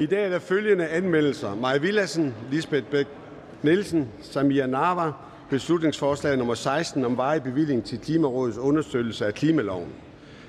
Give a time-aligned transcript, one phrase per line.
[0.00, 1.54] I dag er der følgende anmeldelser.
[1.54, 3.06] Maja Villassen, Lisbeth Bæk
[3.62, 5.12] Nielsen, Samia Nava,
[5.50, 9.88] beslutningsforslag nummer 16 om varig bevilling til Klimarådets understøttelse af klimaloven.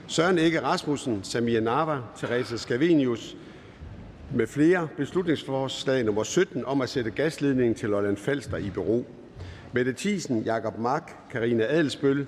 [0.08, 3.38] Søren Ikke Rasmussen, Samia Nava, Therese Scavenius
[4.34, 9.06] med flere beslutningsforslag nummer 17 om at sætte gasledningen til Lolland Falster i bero.
[9.74, 12.28] Mette Thiesen, Jakob Mark, Karina Adelsbøl,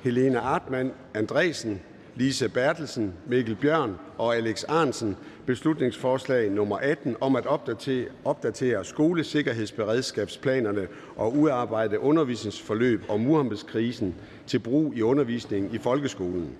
[0.00, 1.80] Helena Artmann Andresen,
[2.18, 10.88] Lise Bertelsen, Mikkel Bjørn og Alex Arnsen beslutningsforslag nummer 18 om at opdatere, opdatere skolesikkerhedsberedskabsplanerne
[11.16, 14.14] og udarbejde undervisningsforløb om Muhammeds-krisen
[14.46, 16.50] til brug i undervisningen i folkeskolen.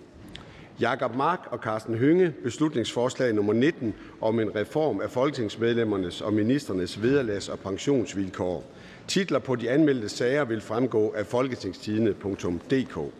[0.81, 7.03] Jakob Mark og Carsten Hønge beslutningsforslag nummer 19 om en reform af folketingsmedlemmernes og ministernes
[7.03, 8.65] vederlags- og pensionsvilkår.
[9.09, 13.13] Titler på de anmeldte sager vil fremgå af folketingstidene.dk.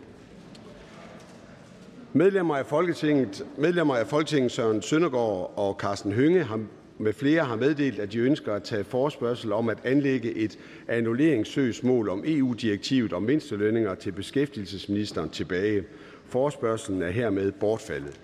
[2.13, 6.59] Medlemmer af Folketinget, medlemmer af Folketinget Søren Søndergaard og Carsten Hønge har
[6.97, 12.09] med flere har meddelt, at de ønsker at tage forspørgsel om at anlægge et annulleringssøgsmål
[12.09, 15.83] om EU-direktivet om mindstelønninger til beskæftigelsesministeren tilbage.
[16.25, 18.19] Forspørgselen er hermed bortfaldet.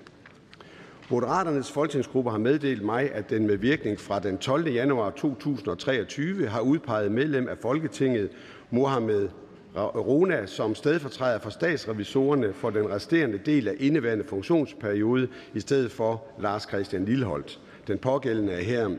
[1.10, 4.68] Moderaternes folketingsgruppe har meddelt mig, at den med virkning fra den 12.
[4.68, 8.30] januar 2023 har udpeget medlem af Folketinget
[8.70, 9.30] Mohamed
[9.78, 16.24] Rona som stedfortræder for statsrevisorerne for den resterende del af indeværende funktionsperiode i stedet for
[16.40, 17.60] Lars Christian Lilleholdt.
[17.88, 18.90] Den pågældende er her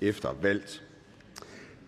[0.00, 0.82] efter valgt.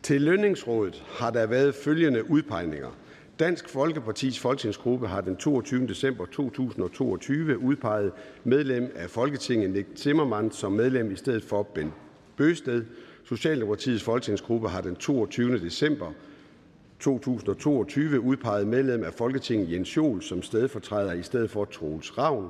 [0.03, 2.97] Til lønningsrådet har der været følgende udpegninger.
[3.39, 5.87] Dansk Folkepartis folketingsgruppe har den 22.
[5.87, 8.13] december 2022 udpeget
[8.45, 11.93] medlem af Folketinget Nick Zimmermann som medlem i stedet for Ben
[12.37, 12.85] Bøsted.
[13.25, 15.59] Socialdemokratiets folketingsgruppe har den 22.
[15.59, 16.13] december
[17.01, 22.49] 2022 udpeget medlem af Folketinget Jens Joel som stedfortræder i stedet for Troels Ravn.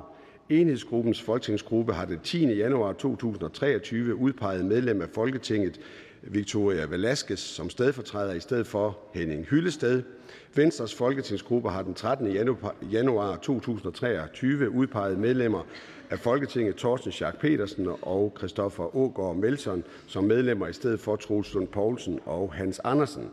[0.49, 2.53] Enhedsgruppens folketingsgruppe har den 10.
[2.53, 5.79] januar 2023 udpeget medlem af Folketinget
[6.21, 10.03] Victoria Velasquez som stedfortræder i stedet for Henning Hyllested.
[10.55, 12.27] Venstres folketingsgruppe har den 13.
[12.91, 15.63] januar 2023 udpeget medlemmer
[16.09, 21.53] af Folketinget Torsten Schack Petersen og Christoffer Ågaard Melson som medlemmer i stedet for Troels
[21.53, 23.29] Lund Poulsen og Hans Andersen.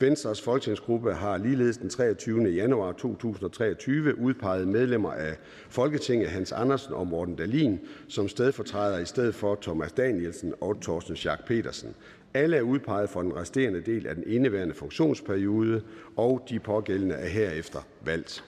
[0.00, 2.50] Venstres folketingsgruppe har ligeledes den 23.
[2.50, 5.36] januar 2023 udpeget medlemmer af
[5.68, 11.16] Folketinget Hans Andersen og Morten Dalin som stedfortræder i stedet for Thomas Danielsen og Torsten
[11.16, 11.94] Schack Petersen.
[12.34, 15.82] Alle er udpeget for den resterende del af den indeværende funktionsperiode,
[16.16, 18.44] og de pågældende er herefter valgt.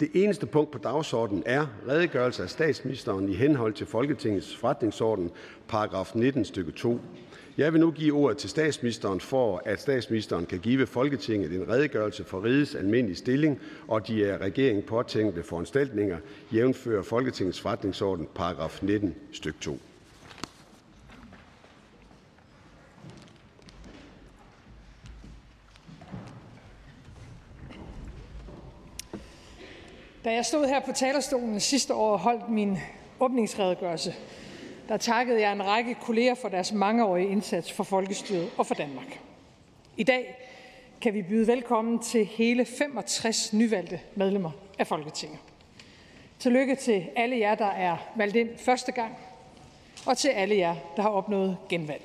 [0.00, 5.30] Det eneste punkt på dagsordenen er redegørelse af statsministeren i henhold til Folketingets forretningsorden,
[5.68, 7.00] paragraf 19 stykke 2.
[7.58, 12.24] Jeg vil nu give ordet til statsministeren for, at statsministeren kan give Folketinget en redegørelse
[12.24, 16.18] for rigets almindelige stilling og de af regeringen påtænkte foranstaltninger,
[16.52, 19.78] jævnfører Folketingets forretningsorden, paragraf 19 stykke 2.
[30.24, 32.78] Da jeg stod her på talerstolen sidste år og holdt min
[33.20, 34.14] åbningsredegørelse,
[34.88, 39.20] der takkede jeg en række kolleger for deres mangeårige indsats for folkestyret og for Danmark.
[39.96, 40.48] I dag
[41.00, 45.38] kan vi byde velkommen til hele 65 nyvalgte medlemmer af Folketinget.
[46.38, 49.16] Tillykke til alle jer, der er valgt ind første gang,
[50.06, 52.02] og til alle jer, der har opnået genvalg.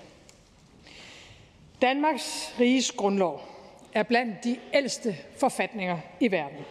[1.81, 3.41] Danmarks riges grundlov
[3.93, 6.65] er blandt de ældste forfatninger i verden.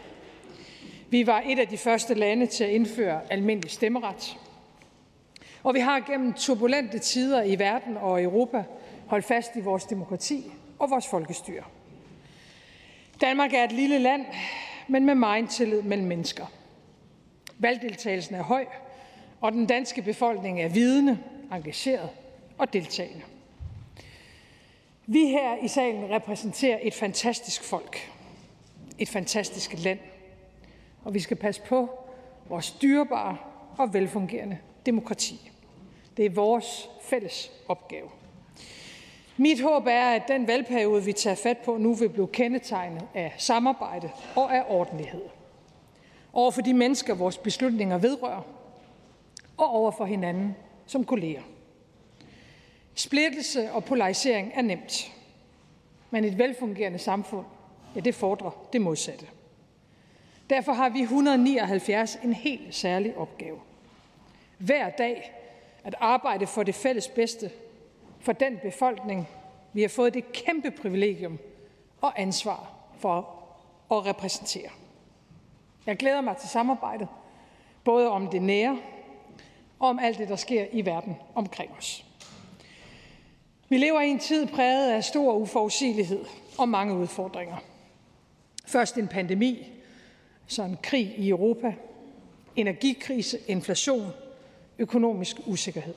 [1.10, 4.36] Vi var et af de første lande til at indføre almindelig stemmeret.
[5.62, 8.64] Og vi har gennem turbulente tider i verden og Europa
[9.06, 11.62] holdt fast i vores demokrati og vores folkestyre.
[13.20, 14.26] Danmark er et lille land,
[14.88, 16.46] men med meget tillid mellem mennesker.
[17.58, 18.66] Valgdeltagelsen er høj,
[19.40, 21.18] og den danske befolkning er vidende,
[21.52, 22.08] engageret
[22.58, 23.22] og deltagende.
[25.06, 28.12] Vi her i salen repræsenterer et fantastisk folk,
[28.98, 29.98] et fantastisk land,
[31.04, 31.90] og vi skal passe på
[32.48, 33.36] vores dyrebare
[33.78, 35.51] og velfungerende demokrati.
[36.16, 38.08] Det er vores fælles opgave.
[39.36, 43.34] Mit håb er, at den valgperiode, vi tager fat på nu, vil blive kendetegnet af
[43.38, 45.22] samarbejde og af ordentlighed.
[46.32, 48.42] Over for de mennesker, vores beslutninger vedrører,
[49.56, 50.56] og over for hinanden
[50.86, 51.42] som kolleger.
[52.94, 55.12] Splittelse og polarisering er nemt,
[56.10, 57.46] men et velfungerende samfund,
[57.94, 59.26] ja, det fordrer det modsatte.
[60.50, 63.58] Derfor har vi 179 en helt særlig opgave.
[64.58, 65.41] Hver dag
[65.84, 67.50] at arbejde for det fælles bedste
[68.20, 69.28] for den befolkning,
[69.72, 71.38] vi har fået det kæmpe privilegium
[72.00, 73.18] og ansvar for
[73.90, 74.70] at repræsentere.
[75.86, 77.08] Jeg glæder mig til samarbejdet,
[77.84, 78.78] både om det nære
[79.78, 82.04] og om alt det, der sker i verden omkring os.
[83.68, 86.24] Vi lever i en tid præget af stor uforudsigelighed
[86.58, 87.56] og mange udfordringer.
[88.66, 89.72] Først en pandemi,
[90.46, 91.74] så en krig i Europa,
[92.56, 94.12] energikrise, inflation,
[94.78, 95.94] økonomisk usikkerhed.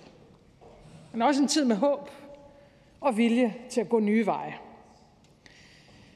[1.11, 2.09] Men også en tid med håb
[3.01, 4.55] og vilje til at gå nye veje.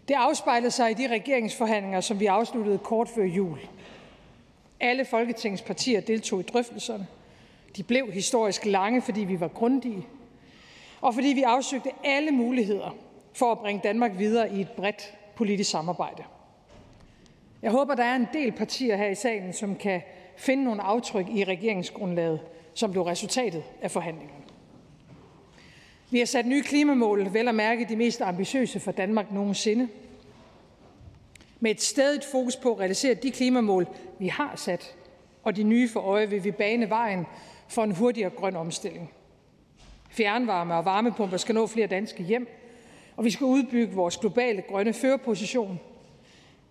[0.07, 3.59] Det afspejlede sig i de regeringsforhandlinger, som vi afsluttede kort før jul.
[4.79, 7.07] Alle Folketingets partier deltog i drøftelserne.
[7.75, 10.07] De blev historisk lange, fordi vi var grundige,
[11.01, 12.95] og fordi vi afsøgte alle muligheder
[13.33, 16.23] for at bringe Danmark videre i et bredt politisk samarbejde.
[17.61, 20.01] Jeg håber, der er en del partier her i salen, som kan
[20.39, 22.39] finde nogle aftryk i regeringsgrundlaget,
[22.73, 24.43] som blev resultatet af forhandlingerne.
[26.11, 29.87] Vi har sat nye klimamål, vel at mærke de mest ambitiøse for Danmark nogensinde.
[31.59, 33.87] Med et stedigt fokus på at realisere de klimamål,
[34.19, 34.95] vi har sat,
[35.43, 37.25] og de nye for øje, vil vi bane vejen
[37.67, 39.11] for en hurtigere grøn omstilling.
[40.09, 42.47] Fjernvarme og varmepumper skal nå flere danske hjem,
[43.15, 45.79] og vi skal udbygge vores globale grønne førerposition,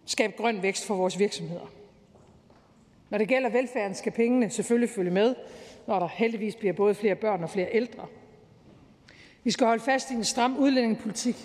[0.06, 1.77] skabe grøn vækst for vores virksomheder.
[3.10, 5.34] Når det gælder velfærden, skal pengene selvfølgelig følge med,
[5.86, 8.06] når der heldigvis bliver både flere børn og flere ældre.
[9.44, 11.36] Vi skal holde fast i en stram udlændingepolitik.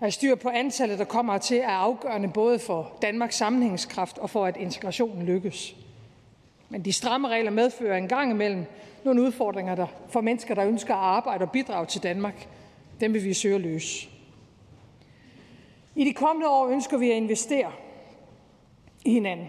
[0.00, 4.46] At styr på antallet, der kommer til, er afgørende både for Danmarks sammenhængskraft og for,
[4.46, 5.76] at integrationen lykkes.
[6.68, 8.64] Men de stramme regler medfører en gang imellem
[9.04, 12.48] nogle udfordringer der for mennesker, der ønsker at arbejde og bidrage til Danmark.
[13.00, 14.08] Dem vil vi søge at løse.
[15.94, 17.72] I de kommende år ønsker vi at investere
[19.04, 19.48] i hinanden.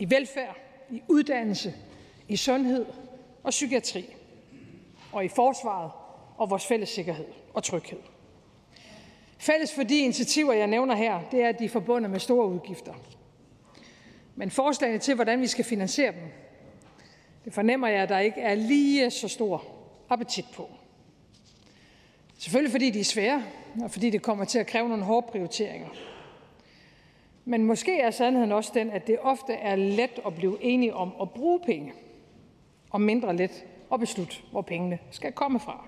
[0.00, 0.56] I velfærd,
[0.90, 1.74] i uddannelse,
[2.28, 2.86] i sundhed
[3.42, 4.16] og psykiatri.
[5.12, 5.90] Og i forsvaret
[6.36, 7.98] og vores fælles sikkerhed og tryghed.
[9.38, 12.46] Fælles for de initiativer, jeg nævner her, det er, at de er forbundet med store
[12.46, 12.94] udgifter.
[14.36, 16.32] Men forslagene til, hvordan vi skal finansiere dem,
[17.44, 19.64] det fornemmer jeg, at der ikke er lige så stor
[20.08, 20.70] appetit på.
[22.38, 23.44] Selvfølgelig fordi de er svære,
[23.82, 25.88] og fordi det kommer til at kræve nogle hårde prioriteringer.
[27.50, 31.12] Men måske er sandheden også den, at det ofte er let at blive enige om
[31.22, 31.92] at bruge penge,
[32.90, 35.84] og mindre let at beslutte, hvor pengene skal komme fra.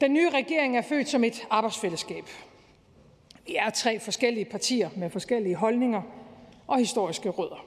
[0.00, 2.24] Den nye regering er født som et arbejdsfællesskab.
[3.46, 6.02] Vi er tre forskellige partier med forskellige holdninger
[6.66, 7.66] og historiske rødder.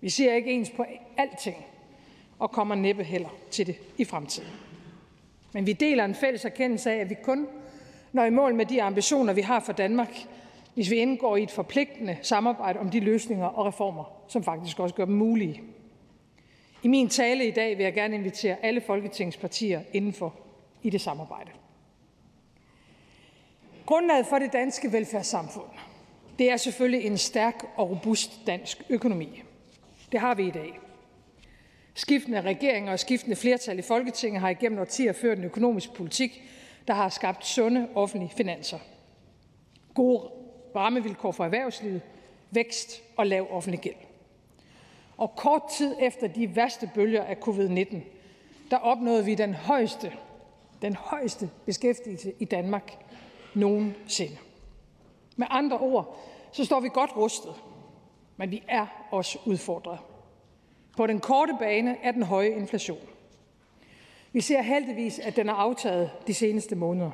[0.00, 0.84] Vi ser ikke ens på
[1.16, 1.56] alting
[2.38, 4.50] og kommer næppe heller til det i fremtiden.
[5.52, 7.46] Men vi deler en fælles erkendelse af, at vi kun
[8.12, 10.26] når i mål med de ambitioner, vi har for Danmark,
[10.78, 14.94] hvis vi indgår i et forpligtende samarbejde om de løsninger og reformer, som faktisk også
[14.94, 15.62] gør dem mulige.
[16.82, 20.34] I min tale i dag vil jeg gerne invitere alle Folketingets partier indenfor
[20.82, 21.50] i det samarbejde.
[23.86, 25.70] Grundlaget for det danske velfærdssamfund,
[26.38, 29.42] det er selvfølgelig en stærk og robust dansk økonomi.
[30.12, 30.78] Det har vi i dag.
[31.94, 36.42] Skiftende regeringer og skiftende flertal i Folketinget har igennem årtier ført en økonomisk politik,
[36.88, 38.78] der har skabt sunde offentlige finanser.
[39.94, 40.37] Gode
[40.78, 42.02] rammevilkår for erhvervslivet,
[42.50, 43.94] vækst og lav offentlig gæld.
[45.16, 47.96] Og kort tid efter de værste bølger af covid-19,
[48.70, 50.12] der opnåede vi den højeste,
[50.82, 52.96] den højeste beskæftigelse i Danmark
[53.54, 54.36] nogensinde.
[55.36, 56.18] Med andre ord,
[56.52, 57.54] så står vi godt rustet,
[58.36, 59.98] men vi er også udfordret.
[60.96, 62.98] På den korte bane er den høje inflation.
[64.32, 67.10] Vi ser heldigvis, at den er aftaget de seneste måneder.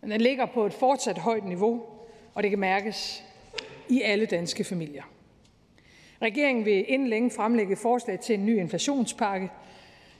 [0.00, 1.82] Men den ligger på et fortsat højt niveau,
[2.36, 3.24] og det kan mærkes
[3.88, 5.02] i alle danske familier.
[6.22, 9.50] Regeringen vil inden længe fremlægge forslag til en ny inflationspakke,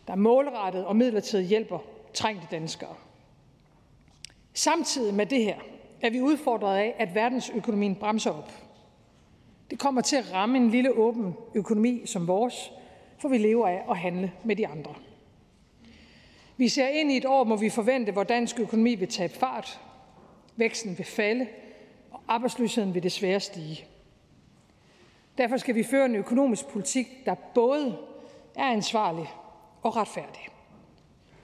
[0.06, 1.78] der målrettet og midlertidigt hjælper
[2.14, 2.94] trængte danskere.
[4.54, 5.56] Samtidig med det her
[6.02, 8.52] er vi udfordret af, at verdensøkonomien bremser op.
[9.70, 12.72] Det kommer til at ramme en lille åben økonomi som vores,
[13.18, 14.94] for vi lever af at handle med de andre.
[16.56, 19.80] Vi ser ind i et år, hvor vi forvente, hvor dansk økonomi vil tabe fart,
[20.56, 21.46] væksten vil falde,
[22.28, 23.84] arbejdsløsheden vil desværre stige.
[25.38, 27.98] Derfor skal vi føre en økonomisk politik, der både
[28.54, 29.30] er ansvarlig
[29.82, 30.48] og retfærdig,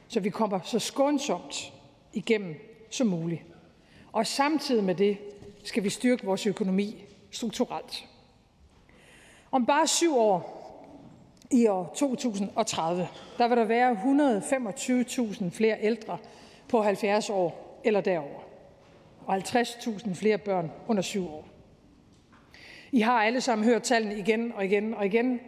[0.09, 1.73] så vi kommer så skånsomt
[2.13, 2.55] igennem
[2.91, 3.43] som muligt.
[4.13, 5.19] Og samtidig med det
[5.65, 8.09] skal vi styrke vores økonomi strukturelt.
[9.51, 10.63] Om bare syv år,
[11.51, 13.09] i år 2030,
[13.39, 13.93] der vil der være
[15.43, 16.19] 125.000 flere ældre
[16.69, 18.41] på 70 år eller derover,
[19.27, 21.49] og 50.000 flere børn under syv år.
[22.93, 25.41] I har alle sammen hørt tallene igen og igen og igen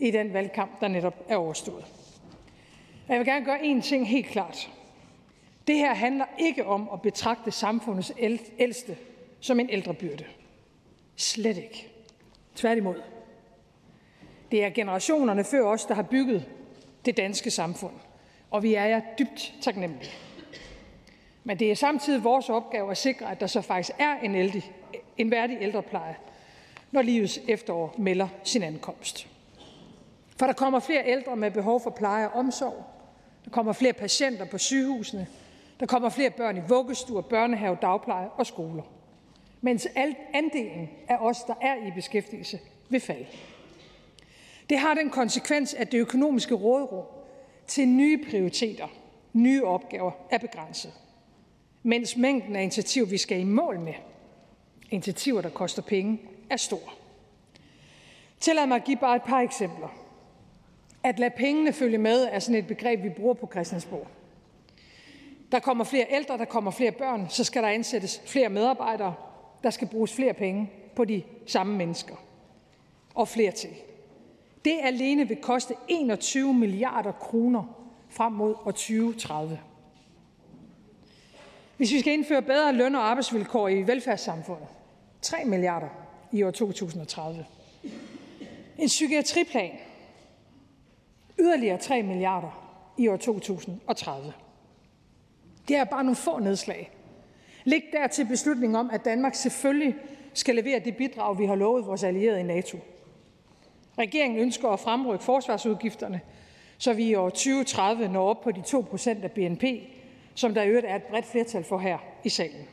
[0.00, 1.84] i den valgkamp, der netop er overstået.
[3.08, 4.70] Jeg vil gerne gøre én ting helt klart.
[5.66, 8.12] Det her handler ikke om at betragte samfundets
[8.58, 8.96] ældste
[9.40, 10.24] som en ældrebyrde.
[11.16, 11.88] Slet ikke.
[12.54, 13.02] Tværtimod.
[14.50, 16.48] Det er generationerne før os, der har bygget
[17.04, 17.94] det danske samfund,
[18.50, 20.12] og vi er jer dybt taknemmelige.
[21.44, 24.62] Men det er samtidig vores opgave at sikre, at der så faktisk er en, elde,
[25.18, 26.16] en værdig ældrepleje,
[26.90, 29.28] når livets efterår melder sin ankomst.
[30.36, 32.84] For der kommer flere ældre med behov for pleje og omsorg.
[33.44, 35.26] Der kommer flere patienter på sygehusene.
[35.80, 38.82] Der kommer flere børn i vuggestuer, børnehave, dagpleje og skoler.
[39.60, 39.88] Mens
[40.34, 42.58] andelen af os, der er i beskæftigelse,
[42.88, 43.26] vil falde.
[44.70, 47.04] Det har den konsekvens, at det økonomiske råderum
[47.66, 48.86] til nye prioriteter,
[49.32, 50.92] nye opgaver er begrænset.
[51.82, 53.94] Mens mængden af initiativer, vi skal i mål med,
[54.90, 56.20] initiativer, der koster penge,
[56.50, 56.94] er stor.
[58.40, 59.88] Tillad mig at give bare et par eksempler.
[61.02, 64.06] At lade pengene følge med er sådan et begreb, vi bruger på Christiansborg.
[65.52, 69.14] Der kommer flere ældre, der kommer flere børn, så skal der ansættes flere medarbejdere,
[69.62, 72.16] der skal bruges flere penge på de samme mennesker.
[73.14, 73.70] Og flere til.
[74.64, 77.64] Det alene vil koste 21 milliarder kroner
[78.10, 79.60] frem mod år 2030.
[81.82, 84.66] Hvis vi skal indføre bedre løn- og arbejdsvilkår i velfærdssamfundet,
[85.22, 85.88] 3 milliarder
[86.32, 87.46] i år 2030.
[88.78, 89.70] En psykiatriplan,
[91.38, 94.32] yderligere 3 milliarder i år 2030.
[95.68, 96.90] Det er bare nogle få nedslag.
[97.64, 99.94] Læg der til beslutningen om, at Danmark selvfølgelig
[100.34, 102.78] skal levere det bidrag, vi har lovet vores allierede i NATO.
[103.98, 106.20] Regeringen ønsker at fremrykke forsvarsudgifterne,
[106.78, 109.64] så vi i år 2030 når op på de 2 procent af BNP,
[110.34, 112.66] som der i øvrigt er et bredt flertal for her i salen.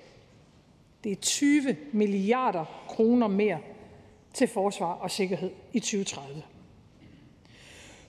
[1.03, 3.59] Det er 20 milliarder kroner mere
[4.33, 6.43] til forsvar og sikkerhed i 2030.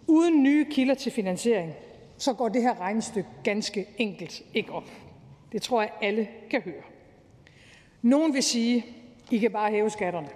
[0.06, 1.72] Uden nye kilder til finansiering,
[2.18, 4.90] så går det her regnestykke ganske enkelt ikke op.
[5.52, 6.82] Det tror jeg alle kan høre.
[8.02, 8.86] Nogen vil sige,
[9.30, 10.28] I kan bare hæve skatterne.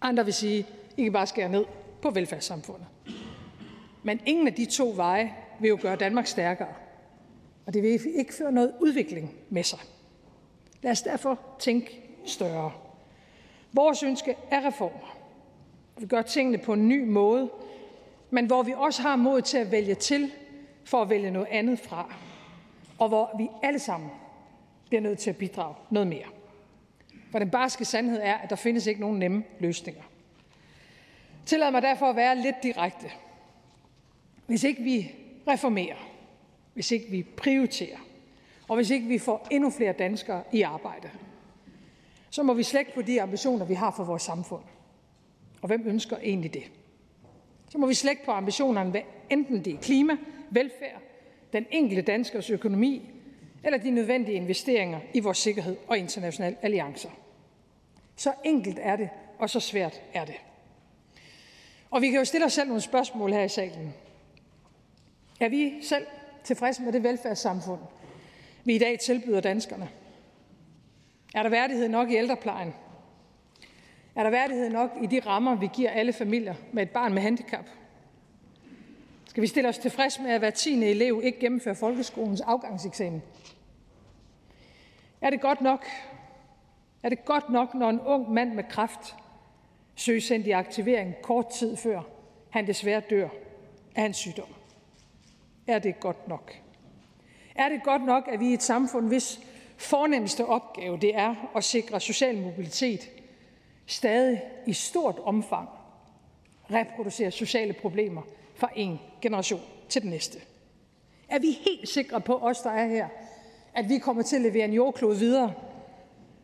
[0.00, 1.64] Andre vil sige, I kan bare skære ned
[2.02, 2.86] på velfærdssamfundet.
[4.02, 6.74] Men ingen af de to veje vil jo gøre Danmark stærkere.
[7.68, 9.78] Og det vil ikke føre noget udvikling med sig.
[10.82, 12.72] Lad os derfor tænke større.
[13.72, 15.18] Vores ønske er reformer.
[15.98, 17.50] Vi gør tingene på en ny måde,
[18.30, 20.32] men hvor vi også har mod til at vælge til
[20.84, 22.14] for at vælge noget andet fra,
[22.98, 24.10] og hvor vi alle sammen
[24.88, 26.26] bliver nødt til at bidrage noget mere.
[27.30, 30.02] For den barske sandhed er, at der findes ikke nogen nemme løsninger.
[31.46, 33.06] Tillad mig derfor at være lidt direkte.
[34.46, 35.12] Hvis ikke vi
[35.48, 36.17] reformerer,
[36.78, 37.98] hvis ikke vi prioriterer,
[38.68, 41.10] og hvis ikke vi får endnu flere danskere i arbejde,
[42.30, 44.62] så må vi slække på de ambitioner, vi har for vores samfund.
[45.62, 46.62] Og hvem ønsker egentlig det?
[47.70, 50.16] Så må vi slække på ambitionerne, hvad enten det er klima,
[50.50, 51.02] velfærd,
[51.52, 53.10] den enkelte danskers økonomi
[53.64, 57.10] eller de nødvendige investeringer i vores sikkerhed og internationale alliancer.
[58.16, 59.08] Så enkelt er det,
[59.38, 60.36] og så svært er det.
[61.90, 63.94] Og vi kan jo stille os selv nogle spørgsmål her i salen.
[65.40, 66.06] Er vi selv
[66.48, 67.80] tilfredse med det velfærdssamfund,
[68.64, 69.88] vi i dag tilbyder danskerne?
[71.34, 72.74] Er der værdighed nok i ældreplejen?
[74.14, 77.22] Er der værdighed nok i de rammer, vi giver alle familier med et barn med
[77.22, 77.64] handicap?
[79.26, 83.22] Skal vi stille os tilfreds med, at hver tiende elev ikke gennemfører folkeskolens afgangseksamen?
[85.20, 85.86] Er det godt nok?
[87.02, 89.16] Er det godt nok, når en ung mand med kræft
[89.94, 92.02] søges sendt i aktivering kort tid før
[92.50, 93.28] han desværre dør
[93.94, 94.57] af hans sygdom?
[95.68, 96.54] Er det godt nok?
[97.54, 99.40] Er det godt nok, at vi i et samfund, hvis
[99.76, 103.10] fornemmeste opgave det er at sikre social mobilitet,
[103.86, 105.68] stadig i stort omfang
[106.70, 108.22] reproducerer sociale problemer
[108.54, 110.38] fra en generation til den næste?
[111.28, 113.08] Er vi helt sikre på, os der er her,
[113.74, 115.52] at vi kommer til at levere en jordklode videre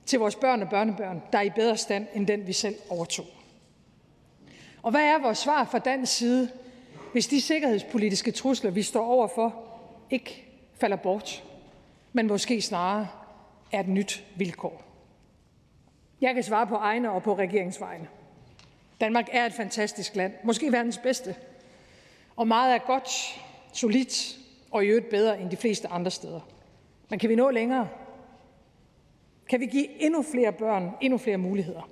[0.06, 3.26] til vores børn og børnebørn, der er i bedre stand end den, vi selv overtog?
[4.82, 6.50] Og hvad er vores svar fra dansk side,
[7.14, 9.62] hvis de sikkerhedspolitiske trusler, vi står overfor,
[10.10, 10.44] ikke
[10.74, 11.44] falder bort,
[12.12, 13.08] men måske snarere
[13.72, 14.82] er et nyt vilkår?
[16.20, 18.08] Jeg kan svare på egne og på regeringsvegne.
[19.00, 21.36] Danmark er et fantastisk land, måske verdens bedste.
[22.36, 23.40] Og meget er godt,
[23.72, 24.38] solidt
[24.70, 26.40] og i øvrigt bedre end de fleste andre steder.
[27.10, 27.88] Men kan vi nå længere?
[29.48, 31.88] Kan vi give endnu flere børn endnu flere muligheder?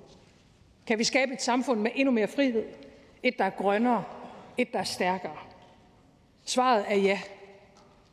[0.87, 2.65] Kan vi skabe et samfund med endnu mere frihed?
[3.23, 4.03] Et, der er grønnere,
[4.57, 5.37] et, der er stærkere?
[6.45, 7.19] Svaret er ja.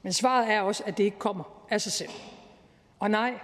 [0.03, 2.11] Men svaret er også, at det ikke kommer af sig selv.
[2.99, 3.35] Og nej,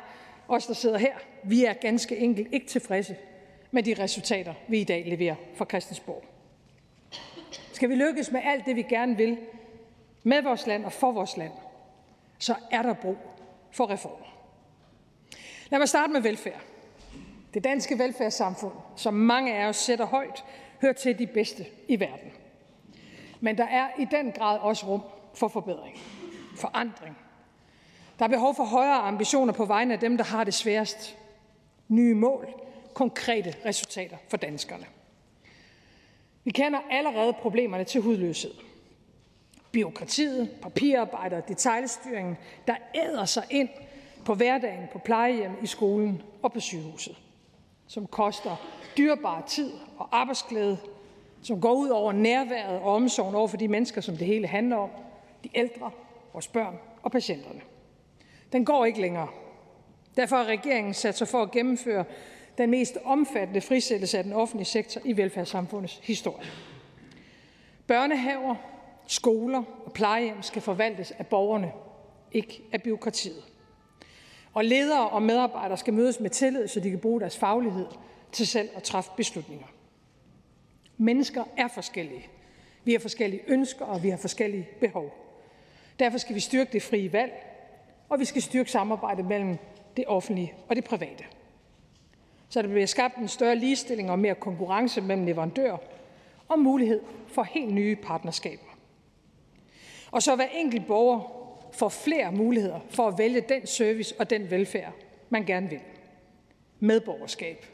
[0.48, 3.16] os der sidder her, vi er ganske enkelt ikke tilfredse
[3.70, 6.24] med de resultater, vi i dag leverer fra Christiansborg.
[7.72, 9.38] Skal vi lykkes med alt det, vi gerne vil
[10.22, 11.52] med vores land og for vores land,
[12.38, 13.16] så er der brug
[13.70, 14.26] for reformer.
[15.70, 16.60] Lad mig starte med velfærd.
[17.54, 20.44] Det danske velfærdssamfund, som mange af os sætter højt,
[20.80, 22.32] hører til de bedste i verden.
[23.46, 25.02] Men der er i den grad også rum
[25.34, 25.96] for forbedring,
[26.56, 27.18] forandring.
[28.18, 31.18] Der er behov for højere ambitioner på vegne af dem, der har det sværest.
[31.88, 32.48] Nye mål,
[32.94, 34.86] konkrete resultater for danskerne.
[36.44, 38.54] Vi kender allerede problemerne til hudløshed.
[39.72, 42.36] Biokratiet, papirarbejder, detaljstyringen,
[42.66, 43.68] der æder sig ind
[44.24, 47.16] på hverdagen, på plejehjem, i skolen og på sygehuset.
[47.86, 48.56] Som koster
[48.96, 50.78] dyrbar tid og arbejdsglæde,
[51.46, 54.76] som går ud over nærværet og omsorgen over for de mennesker, som det hele handler
[54.76, 54.90] om,
[55.44, 55.90] de ældre,
[56.32, 57.60] vores børn og patienterne.
[58.52, 59.28] Den går ikke længere.
[60.16, 62.04] Derfor har regeringen sat sig for at gennemføre
[62.58, 66.46] den mest omfattende frisættelse af den offentlige sektor i velfærdssamfundets historie.
[67.86, 68.54] Børnehaver,
[69.06, 71.72] skoler og plejehjem skal forvaltes af borgerne,
[72.32, 73.44] ikke af byråkratiet.
[74.54, 77.86] Og ledere og medarbejdere skal mødes med tillid, så de kan bruge deres faglighed
[78.32, 79.66] til selv at træffe beslutninger.
[80.98, 82.28] Mennesker er forskellige.
[82.84, 85.14] Vi har forskellige ønsker, og vi har forskellige behov.
[85.98, 87.32] Derfor skal vi styrke det frie valg,
[88.08, 89.56] og vi skal styrke samarbejdet mellem
[89.96, 91.24] det offentlige og det private.
[92.48, 95.76] Så der bliver skabt en større ligestilling og mere konkurrence mellem leverandører
[96.48, 98.76] og mulighed for helt nye partnerskaber.
[100.10, 101.20] Og så hver enkelt borger
[101.72, 104.92] får flere muligheder for at vælge den service og den velfærd,
[105.30, 105.80] man gerne vil.
[106.80, 107.66] Medborgerskab.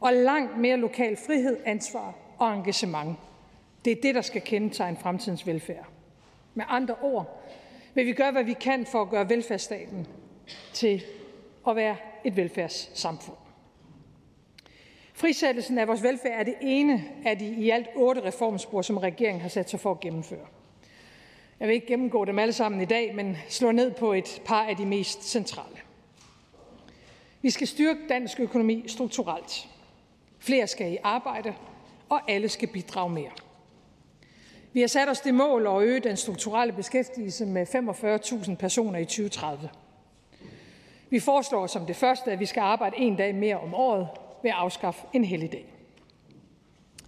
[0.00, 3.18] Og langt mere lokal frihed, ansvar og engagement.
[3.84, 5.86] Det er det, der skal kendetegne fremtidens velfærd.
[6.54, 7.42] Med andre ord
[7.94, 10.06] vil vi gøre, hvad vi kan for at gøre velfærdsstaten
[10.72, 11.04] til
[11.68, 13.36] at være et velfærdssamfund.
[15.14, 19.40] Frisættelsen af vores velfærd er det ene af de i alt otte reformspor, som regeringen
[19.40, 20.46] har sat sig for at gennemføre.
[21.60, 24.64] Jeg vil ikke gennemgå dem alle sammen i dag, men slå ned på et par
[24.64, 25.76] af de mest centrale.
[27.42, 29.68] Vi skal styrke dansk økonomi strukturelt.
[30.38, 31.54] Flere skal i arbejde,
[32.12, 33.30] og alle skal bidrage mere.
[34.72, 37.66] Vi har sat os det mål at øge den strukturelle beskæftigelse med
[38.46, 39.70] 45.000 personer i 2030.
[41.10, 44.08] Vi foreslår som det første, at vi skal arbejde en dag mere om året
[44.42, 45.66] ved at afskaffe en helligdag.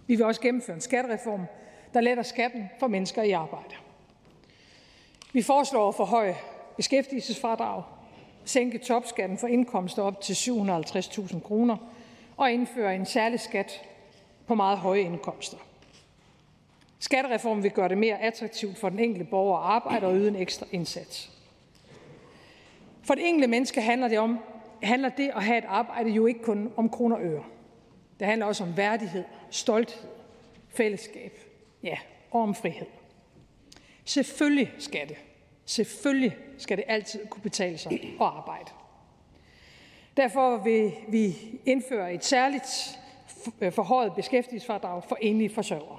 [0.07, 1.45] Vi vil også gennemføre en skattereform,
[1.93, 3.75] der letter skatten for mennesker i arbejde.
[5.33, 6.35] Vi foreslår at forhøje
[6.75, 7.83] beskæftigelsesfradrag,
[8.45, 11.77] sænke topskatten for indkomster op til 750.000 kroner
[12.37, 13.81] og indføre en særlig skat
[14.47, 15.57] på meget høje indkomster.
[16.99, 20.35] Skattereformen vil gøre det mere attraktivt for den enkelte borger at arbejde og yde en
[20.35, 21.31] ekstra indsats.
[23.03, 24.39] For det enkelte menneske handler det, om,
[24.83, 27.43] handler det at have et arbejde jo ikke kun om kroner og øre.
[28.19, 30.09] Det handler også om værdighed, stolthed,
[30.69, 31.39] fællesskab,
[31.83, 31.97] ja,
[32.31, 32.87] og om frihed.
[34.05, 35.17] Selvfølgelig skal det.
[35.65, 38.71] Selvfølgelig skal det altid kunne betale sig at arbejde.
[40.17, 42.99] Derfor vil vi indføre et særligt
[43.61, 45.97] Øh, forhøjet beskæftigelsesfradrag for enlige forsørgere.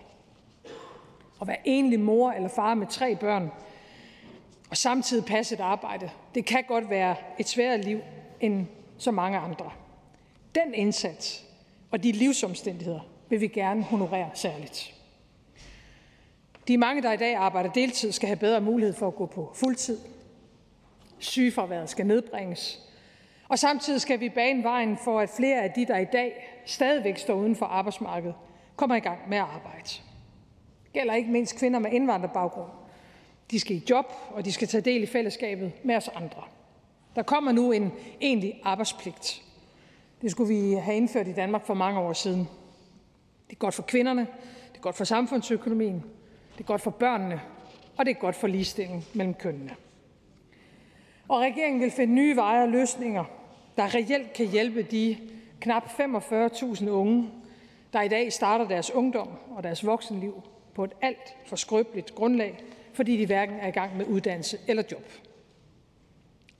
[1.40, 3.50] At være enlig mor eller far med tre børn
[4.70, 8.00] og samtidig passe et arbejde, det kan godt være et sværere liv
[8.40, 8.66] end
[8.98, 9.70] så mange andre.
[10.54, 11.44] Den indsats
[11.90, 14.94] og de livsomstændigheder vil vi gerne honorere særligt.
[16.68, 19.52] De mange, der i dag arbejder deltid, skal have bedre mulighed for at gå på
[19.54, 19.98] fuldtid.
[21.18, 22.80] Sygefraværet skal nedbringes.
[23.48, 27.18] Og samtidig skal vi bane vejen for, at flere af de, der i dag stadigvæk
[27.18, 28.34] står uden for arbejdsmarkedet,
[28.76, 29.88] kommer i gang med at arbejde.
[30.84, 32.70] Det gælder ikke mindst kvinder med indvandrerbaggrund.
[33.50, 36.42] De skal i job, og de skal tage del i fællesskabet med os andre.
[37.16, 39.42] Der kommer nu en egentlig arbejdspligt.
[40.22, 42.48] Det skulle vi have indført i Danmark for mange år siden.
[43.48, 44.20] Det er godt for kvinderne,
[44.72, 46.04] det er godt for samfundsøkonomien,
[46.52, 47.40] det er godt for børnene,
[47.96, 49.76] og det er godt for ligestillingen mellem kønnene.
[51.28, 53.24] Og regeringen vil finde nye veje og løsninger,
[53.76, 55.16] der reelt kan hjælpe de
[55.66, 57.30] knap 45.000 unge,
[57.92, 60.42] der i dag starter deres ungdom og deres voksenliv
[60.74, 62.58] på et alt for skrøbeligt grundlag,
[62.92, 65.12] fordi de hverken er i gang med uddannelse eller job.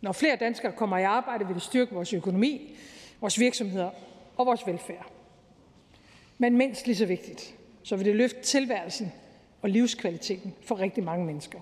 [0.01, 2.77] Når flere danskere kommer i arbejde, vil det styrke vores økonomi,
[3.21, 3.91] vores virksomheder
[4.37, 5.07] og vores velfærd.
[6.39, 9.13] Men mindst lige så vigtigt, så vil det løfte tilværelsen
[9.63, 11.61] og livskvaliteten for rigtig mange mennesker.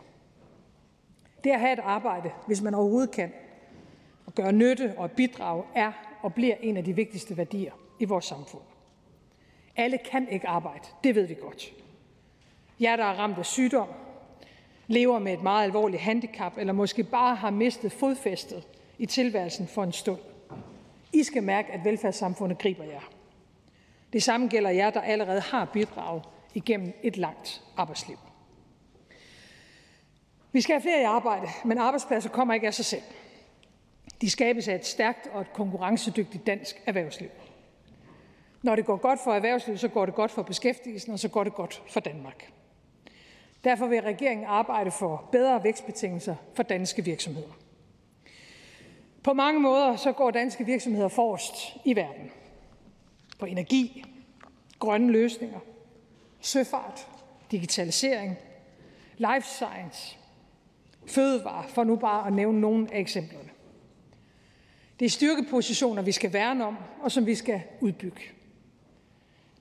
[1.44, 3.32] Det at have et arbejde, hvis man overhovedet kan,
[4.26, 5.92] og gøre nytte og bidrage, er
[6.24, 8.62] og bliver en af de vigtigste værdier i vores samfund.
[9.76, 11.72] Alle kan ikke arbejde, det ved vi godt.
[12.80, 13.88] Jer, der er ramt af sygdom,
[14.86, 19.84] lever med et meget alvorligt handicap, eller måske bare har mistet fodfæstet i tilværelsen for
[19.84, 20.20] en stund.
[21.12, 23.10] I skal mærke, at velfærdssamfundet griber jer.
[24.12, 26.22] Det samme gælder jer, der allerede har bidraget
[26.54, 28.18] igennem et langt arbejdsliv.
[30.52, 33.02] Vi skal have flere i arbejde, men arbejdspladser kommer ikke af sig selv.
[34.24, 37.28] De skabes af et stærkt og et konkurrencedygtigt dansk erhvervsliv.
[38.62, 41.44] Når det går godt for erhvervslivet, så går det godt for beskæftigelsen, og så går
[41.44, 42.52] det godt for Danmark.
[43.64, 47.58] Derfor vil regeringen arbejde for bedre vækstbetingelser for danske virksomheder.
[49.22, 52.30] På mange måder så går danske virksomheder forrest i verden.
[53.38, 54.04] På energi,
[54.78, 55.60] grønne løsninger,
[56.40, 57.08] søfart,
[57.50, 58.36] digitalisering,
[59.16, 60.16] life science,
[61.06, 63.53] fødevare, for nu bare at nævne nogle af eksemplerne.
[64.98, 68.22] Det er styrkepositioner, vi skal værne om, og som vi skal udbygge.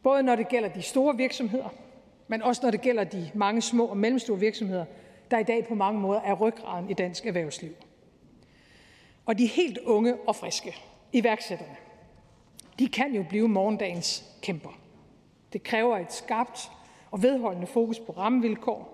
[0.04, 1.70] Både når det gælder de store virksomheder,
[2.28, 4.86] men også når det gælder de mange små og mellemstore virksomheder,
[5.32, 7.72] der i dag på mange måder er ryggraden i dansk erhvervsliv.
[9.26, 10.76] Og de helt unge og friske,
[11.14, 11.76] iværksætterne,
[12.80, 14.80] de kan jo blive morgendagens kæmper.
[15.54, 16.72] Det kræver et skarpt
[17.12, 18.94] og vedholdende fokus på rammevilkår.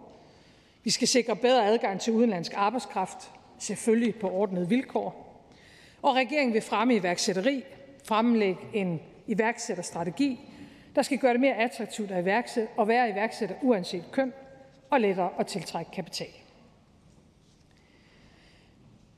[0.83, 5.28] Vi skal sikre bedre adgang til udenlandsk arbejdskraft, selvfølgelig på ordnede vilkår.
[6.01, 7.63] Og regeringen vil fremme iværksætteri,
[8.03, 10.39] fremlægge en iværksætterstrategi,
[10.95, 14.33] der skal gøre det mere attraktivt at, iværksætte, at være iværksætter uanset køn
[14.89, 16.27] og lettere at tiltrække kapital.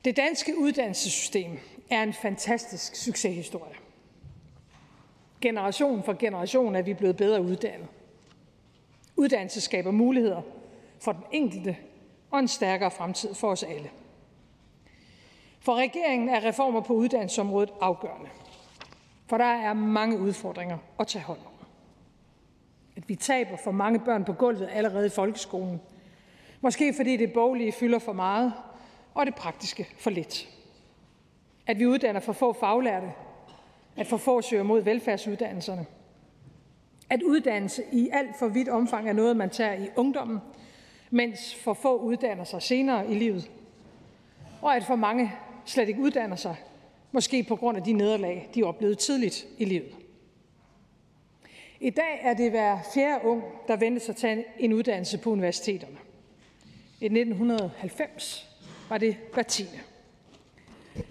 [0.04, 1.58] Det danske uddannelsessystem
[1.90, 3.74] er en fantastisk succeshistorie.
[5.40, 7.88] Generation for generation er vi blevet bedre uddannet.
[9.16, 10.42] Uddannelse skaber muligheder
[11.00, 11.76] for den enkelte
[12.30, 13.90] og en stærkere fremtid for os alle.
[15.62, 18.28] For regeringen er reformer på uddannelsesområdet afgørende,
[19.26, 21.66] for der er mange udfordringer at tage hånd om.
[22.96, 25.80] At vi taber for mange børn på gulvet allerede i folkeskolen.
[26.60, 28.52] Måske fordi det boglige fylder for meget,
[29.14, 30.48] og det praktiske for lidt.
[31.66, 33.12] At vi uddanner for få faglærte,
[33.96, 35.86] at for få søger mod velfærdsuddannelserne.
[37.10, 40.38] At uddannelse i alt for vidt omfang er noget, man tager i ungdommen,
[41.10, 43.50] mens for få uddanner sig senere i livet.
[44.62, 45.32] Og at for mange
[45.64, 46.56] slet ikke uddanner sig,
[47.12, 49.94] måske på grund af de nederlag, de oplevede tidligt i livet.
[51.80, 55.30] I dag er det hver fjerde ung, der venter sig at tage en uddannelse på
[55.30, 55.96] universiteterne.
[57.00, 58.48] I 1990
[58.88, 59.78] var det hver tiende.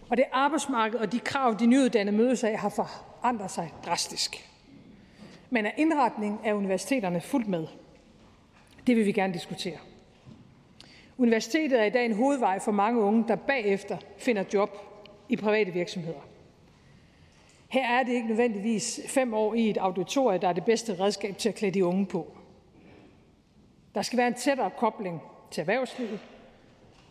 [0.10, 4.50] Og det arbejdsmarked og de krav, de nyuddannede mødes af, har forandret sig drastisk.
[5.50, 7.68] Men er indretningen af universiteterne fuldt med?
[8.88, 9.78] Det vil vi gerne diskutere.
[11.18, 14.78] Universitetet er i dag en hovedvej for mange unge, der bagefter finder job
[15.30, 16.20] i private virksomheder.
[17.70, 21.38] Her er det ikke nødvendigvis fem år i et auditorie, der er det bedste redskab
[21.38, 22.38] til at klæde de unge på.
[23.96, 25.22] Der skal være en tættere kobling
[25.52, 26.20] til erhvervslivet.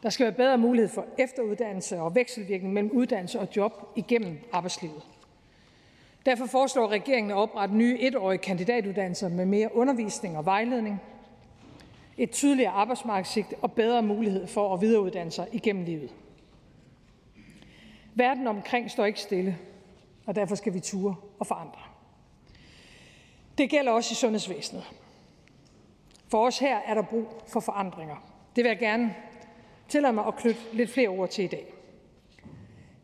[0.02, 5.02] Der skal være bedre mulighed for efteruddannelse og vekselvirkning mellem uddannelse og job igennem arbejdslivet.
[6.26, 11.00] Derfor foreslår regeringen at oprette nye etårige kandidatuddannelser med mere undervisning og vejledning,
[12.20, 16.14] et tydeligere arbejdsmarkedssigt og bedre mulighed for at videreuddanne sig igennem livet.
[18.14, 19.58] Verden omkring står ikke stille,
[20.26, 21.80] og derfor skal vi ture og forandre.
[23.58, 24.84] Det gælder også i sundhedsvæsenet.
[26.28, 28.16] For os her er der brug for forandringer.
[28.56, 29.14] Det vil jeg gerne
[29.88, 31.74] tillade mig at knytte lidt flere ord til i dag.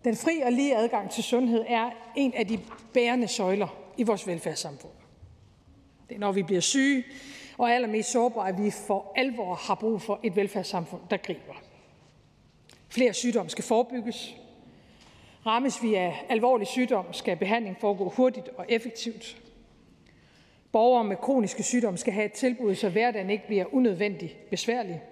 [0.05, 2.61] Den fri og lige adgang til sundhed er en af de
[2.94, 4.92] bærende søjler i vores velfærdssamfund.
[6.09, 7.05] Det er når vi bliver syge
[7.59, 11.55] og allermest sårbare, at vi for alvor har brug for et velfærdssamfund, der griber.
[12.88, 14.37] Flere sygdomme skal forebygges,
[15.47, 19.42] Rammes vi af alvorlig sygdom, skal behandling foregå hurtigt og effektivt.
[20.73, 25.03] Borgere med kroniske sygdomme skal have et tilbud, så hverdagen ikke bliver unødvendigt besværlig.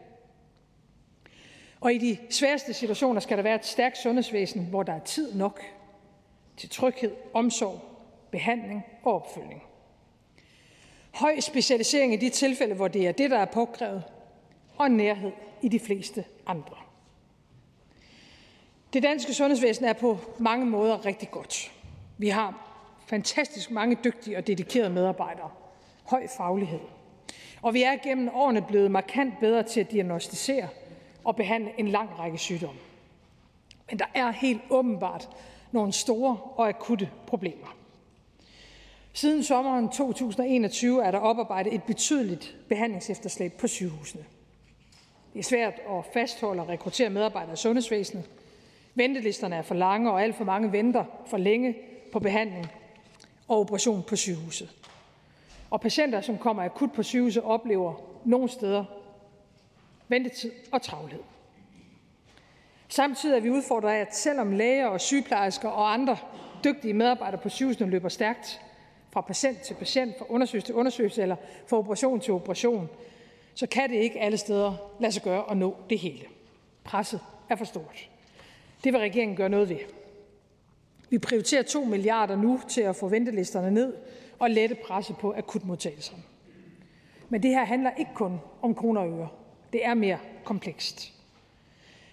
[1.81, 5.35] Og i de sværeste situationer skal der være et stærkt sundhedsvæsen, hvor der er tid
[5.35, 5.61] nok
[6.57, 7.81] til tryghed, omsorg,
[8.31, 9.63] behandling og opfølgning.
[11.15, 14.03] Høj specialisering i de tilfælde, hvor det er det, der er påkrævet,
[14.77, 16.77] og nærhed i de fleste andre.
[18.93, 21.73] Det danske sundhedsvæsen er på mange måder rigtig godt.
[22.19, 22.67] Vi har
[23.07, 25.51] fantastisk mange dygtige og dedikerede medarbejdere.
[26.05, 26.81] Høj faglighed.
[27.63, 30.69] Og vi er gennem årene blevet markant bedre til at diagnostisere
[31.25, 32.81] og behandle en lang række sygdomme.
[33.91, 35.29] Men der er helt åbenbart
[35.73, 37.74] nogle store og akutte problemer.
[39.15, 44.25] Siden sommeren 2021 er der oparbejdet et betydeligt behandlingsefterslæb på sygehusene.
[45.33, 48.25] Det er svært at fastholde og rekruttere medarbejdere i sundhedsvæsenet,
[48.95, 51.77] Ventelisterne er for lange, og alt for mange venter for længe
[52.13, 52.67] på behandling
[53.49, 54.71] og operation på sygehuset.
[55.71, 58.85] Og patienter, som kommer akut på sygehuset, oplever nogle steder
[60.09, 61.21] ventetid og travlhed.
[62.89, 66.17] Samtidig er vi udfordret af, at selvom læger og sygeplejersker og andre
[66.65, 68.61] dygtige medarbejdere på sygehusene løber stærkt
[69.15, 72.89] fra patient til patient, fra undersøgelse til undersøgelse eller fra operation til operation,
[73.55, 76.25] så kan det ikke alle steder lade sig gøre at nå det hele.
[76.85, 78.11] Presset er for stort.
[78.85, 79.79] Det vil regeringen gøre noget ved.
[81.11, 83.95] Vi prioriterer 2 milliarder nu til at få ventelisterne ned
[84.39, 86.23] og lette presset på akutmodtagelserne.
[87.29, 89.29] Men det her handler ikke kun om kroner og øre.
[89.73, 91.13] Det er mere komplekst.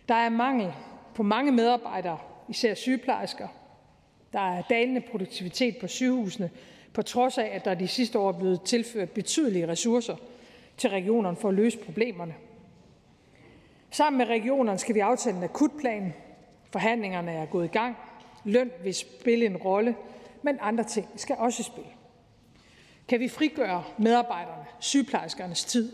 [0.09, 0.73] Der er mangel
[1.15, 2.17] på mange medarbejdere
[2.49, 3.47] især sygeplejersker.
[4.33, 6.49] Der er dalende produktivitet på sygehusene,
[6.93, 10.15] på trods af, at der de sidste år er blevet tilført betydelige ressourcer
[10.77, 12.33] til regionerne for at løse problemerne.
[13.91, 16.13] Sammen med regionerne skal vi aftale en akutplan.
[16.71, 17.97] Forhandlingerne er gået i gang.
[18.45, 19.95] Løn vil spille en rolle,
[20.41, 21.89] men andre ting skal også spille.
[23.07, 25.91] Kan vi frigøre medarbejderne, sygeplejerskernes tid,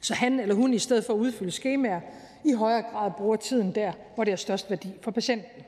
[0.00, 2.00] så han eller hun i stedet for at udfylde skemaer
[2.44, 5.62] i højere grad bruger tiden der, hvor det har størst værdi for patienten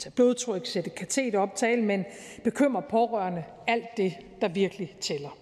[0.00, 2.04] tage blodtryk, sætte kateter op, tale men
[2.44, 5.38] bekymre pårørende, alt det, der virkelig tæller.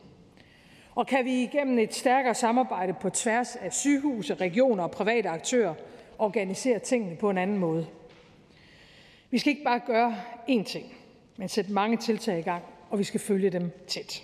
[0.94, 5.74] Og kan vi igennem et stærkere samarbejde på tværs af sygehuse, regioner og private aktører
[6.18, 7.86] organisere tingene på en anden måde?
[9.30, 10.16] Vi skal ikke bare gøre
[10.48, 10.94] én ting,
[11.36, 14.22] men sætte mange tiltag i gang, og vi skal følge dem tæt.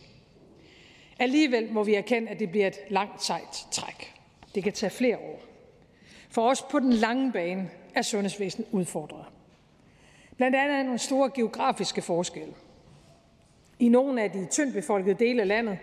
[1.19, 4.15] Alligevel må vi erkende, at det bliver et langt sejt træk.
[4.55, 5.41] Det kan tage flere år.
[6.31, 9.25] For os på den lange bane er sundhedsvæsenet udfordret.
[10.37, 12.55] Blandt andet er nogle store geografiske forskelle.
[13.79, 15.79] I nogle af de tyndt befolkede dele af landet,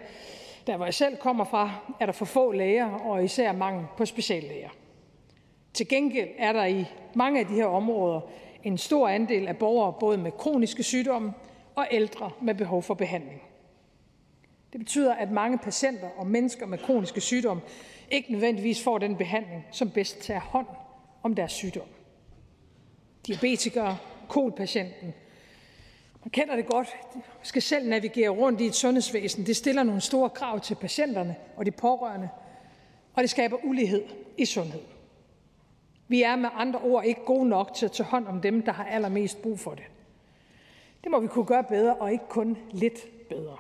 [0.68, 4.06] der hvor jeg selv kommer fra, er der for få læger og især mangel på
[4.06, 4.70] speciallæger.
[5.74, 6.86] Til gengæld er der i
[7.16, 8.22] mange af de her områder
[8.64, 11.34] en stor andel af borgere både med kroniske sygdomme
[11.76, 13.42] og ældre med behov for behandling.
[14.74, 17.62] Det betyder, at mange patienter og mennesker med kroniske sygdomme
[18.12, 20.68] ikke nødvendigvis får den behandling, som bedst tager hånd
[21.24, 21.88] om deres sygdom.
[23.28, 23.98] Diabetikere,
[24.32, 25.14] kolpatienten,
[26.24, 26.88] man kender det godt,
[27.44, 29.46] skal selv navigere rundt i et sundhedsvæsen.
[29.46, 32.30] Det stiller nogle store krav til patienterne og de pårørende,
[33.14, 34.04] og det skaber ulighed
[34.38, 34.82] i sundhed.
[36.08, 38.72] Vi er med andre ord ikke gode nok til at tage hånd om dem, der
[38.72, 39.84] har allermest brug for det.
[41.04, 43.58] Det må vi kunne gøre bedre, og ikke kun lidt bedre.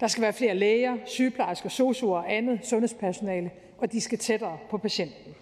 [0.00, 4.78] Der skal være flere læger, sygeplejersker, sosuer og andet sundhedspersonale, og de skal tættere på
[4.78, 5.34] patienten.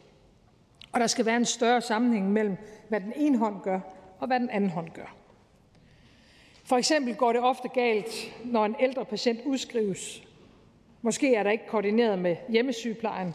[0.93, 2.57] Og der skal være en større sammenhæng mellem,
[2.89, 3.81] hvad den ene hånd gør,
[4.19, 5.15] og hvad den anden hånd gør.
[6.65, 10.23] For eksempel går det ofte galt, når en ældre patient udskrives.
[11.03, 13.35] Måske er der ikke koordineret med hjemmesygeplejen,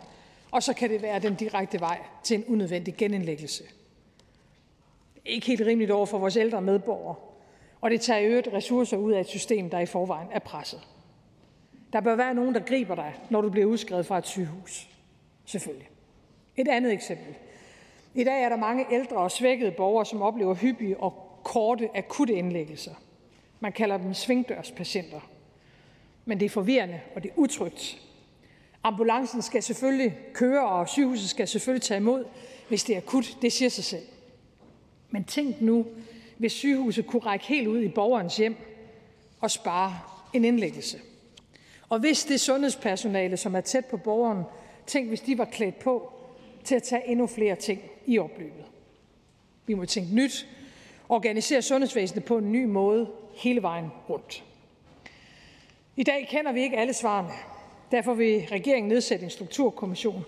[0.51, 3.63] og så kan det være den direkte vej til en unødvendig genindlæggelse.
[5.25, 7.15] Ikke helt rimeligt over for vores ældre medborgere,
[7.81, 10.81] og det tager i øvrigt ressourcer ud af et system, der i forvejen er presset.
[11.93, 14.89] Der bør være nogen, der griber dig, når du bliver udskrevet fra et sygehus.
[15.45, 15.87] Selvfølgelig.
[16.57, 17.35] Et andet eksempel.
[18.15, 22.33] I dag er der mange ældre og svækkede borgere, som oplever hyppige og korte akutte
[22.33, 22.93] indlæggelser.
[23.59, 25.19] Man kalder dem svingdørspatienter.
[26.25, 28.01] Men det er forvirrende, og det er utrygt.
[28.83, 32.25] Ambulancen skal selvfølgelig køre, og sygehuset skal selvfølgelig tage imod,
[32.67, 33.37] hvis det er akut.
[33.41, 34.03] Det siger sig selv.
[35.11, 35.85] Men tænk nu,
[36.37, 38.55] hvis sygehuset kunne række helt ud i borgerens hjem
[39.41, 39.99] og spare
[40.33, 40.99] en indlæggelse.
[41.89, 44.43] Og hvis det sundhedspersonale, som er tæt på borgeren,
[44.87, 46.13] tænk hvis de var klædt på
[46.63, 48.65] til at tage endnu flere ting i opløbet.
[49.65, 50.47] Vi må tænke nyt,
[51.10, 54.43] organisere sundhedsvæsenet på en ny måde hele vejen rundt.
[55.95, 57.30] I dag kender vi ikke alle svarene.
[57.91, 60.26] Derfor vil regeringen nedsætte en strukturkommission.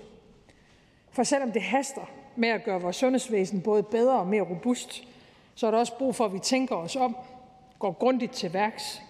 [1.11, 5.07] For selvom det haster med at gøre vores sundhedsvæsen både bedre og mere robust,
[5.55, 7.17] så er der også brug for, at vi tænker os om,
[7.79, 9.01] går grundigt til værks,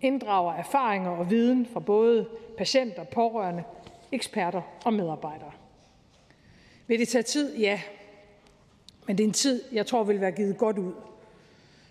[0.00, 3.64] inddrager erfaringer og viden fra både patienter, pårørende,
[4.12, 5.52] eksperter og medarbejdere.
[6.90, 7.56] Vil det tage tid?
[7.56, 7.80] Ja.
[9.06, 10.92] Men det er en tid, jeg tror vil være givet godt ud,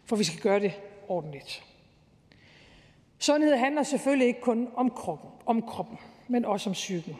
[0.05, 0.73] for vi skal gøre det
[1.07, 1.63] ordentligt.
[3.19, 7.17] Sundhed handler selvfølgelig ikke kun om kroppen, om kroppen, men også om psyken.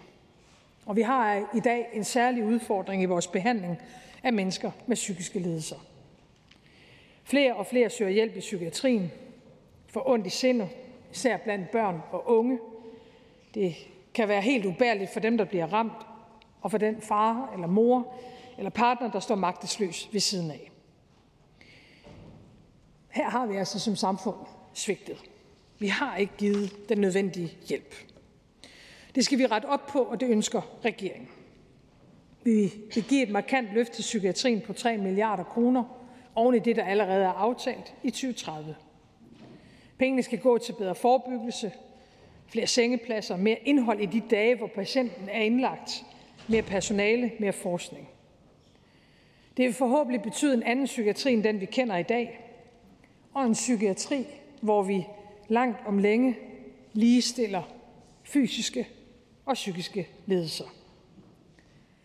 [0.85, 3.81] Og vi har i dag en særlig udfordring i vores behandling
[4.23, 5.77] af mennesker med psykiske lidelser.
[7.23, 9.11] Flere og flere søger hjælp i psykiatrien,
[9.87, 10.69] for ondt i sindet,
[11.13, 12.59] især blandt børn og unge.
[13.53, 13.75] Det
[14.13, 16.08] kan være helt ubærligt for dem, der bliver ramt,
[16.61, 18.13] og for den far eller mor
[18.57, 20.71] eller partner, der står magtesløs ved siden af.
[23.09, 24.35] Her har vi altså som samfund
[24.73, 25.17] svigtet.
[25.79, 27.95] Vi har ikke givet den nødvendige hjælp.
[29.15, 31.29] Det skal vi rette op på, og det ønsker regeringen.
[32.43, 35.83] Vi vil give et markant løft til psykiatrien på 3 milliarder kroner
[36.35, 38.75] oven i det, der allerede er aftalt i 2030.
[39.97, 41.71] Pengene skal gå til bedre forebyggelse,
[42.47, 46.05] flere sengepladser, mere indhold i de dage, hvor patienten er indlagt,
[46.49, 48.09] mere personale, mere forskning.
[49.57, 52.39] Det vil forhåbentlig betyde en anden psykiatri end den, vi kender i dag,
[53.33, 54.25] og en psykiatri,
[54.61, 55.07] hvor vi
[55.47, 56.37] langt om længe
[56.93, 57.63] ligestiller
[58.23, 58.87] fysiske
[59.45, 60.65] og psykiske lidelser.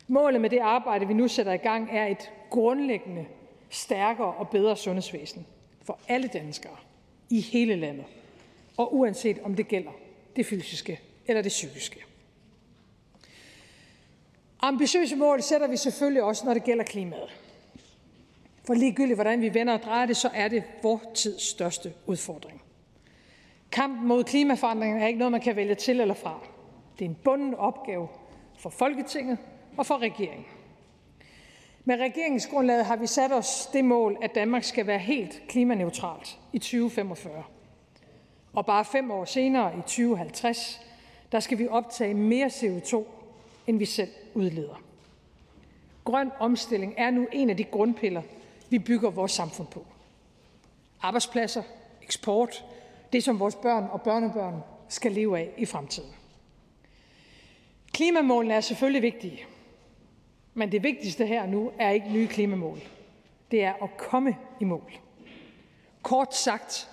[0.08, 3.26] Målet med det arbejde, vi nu sætter i gang, er et grundlæggende
[3.70, 5.46] stærkere og bedre sundhedsvæsen
[5.82, 6.76] for alle danskere
[7.30, 8.04] i hele landet,
[8.76, 9.90] og uanset om det gælder
[10.36, 12.04] det fysiske eller det psykiske.
[14.66, 17.40] Ambitiøse mål sætter vi selvfølgelig også, når det gælder klimaet.
[18.66, 22.62] For ligegyldigt hvordan vi vender og drejer det, så er det vores tids største udfordring.
[23.72, 26.40] Kampen mod klimaforandringen er ikke noget, man kan vælge til eller fra.
[26.98, 28.08] Det er en bunden opgave
[28.58, 29.38] for Folketinget
[29.76, 30.46] og for regeringen.
[31.84, 36.58] Med regeringsgrundlaget har vi sat os det mål, at Danmark skal være helt klimaneutralt i
[36.58, 37.44] 2045.
[38.52, 40.80] Og bare fem år senere, i 2050,
[41.32, 43.04] der skal vi optage mere CO2,
[43.66, 44.82] end vi selv udleder.
[46.04, 48.22] Grøn omstilling er nu en af de grundpiller,
[48.70, 49.86] vi bygger vores samfund på.
[51.00, 51.62] Arbejdspladser,
[52.02, 52.64] eksport,
[53.12, 56.10] det som vores børn og børnebørn skal leve af i fremtiden.
[57.92, 59.44] Klimamålene er selvfølgelig vigtige,
[60.54, 62.78] men det vigtigste her nu er ikke nye klimamål.
[63.50, 64.92] Det er at komme i mål.
[66.02, 66.90] Kort sagt,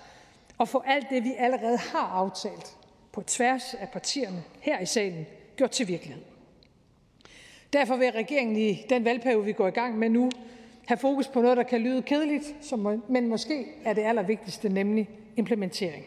[0.60, 2.76] at få alt det, vi allerede har aftalt
[3.12, 5.26] på tværs af partierne her i salen,
[5.56, 6.31] gjort til virkelighed.
[7.72, 10.30] Derfor vil regeringen i den valgperiode, vi går i gang med nu,
[10.86, 12.54] have fokus på noget, der kan lyde kedeligt,
[13.08, 16.04] men måske er det allervigtigste, nemlig implementering.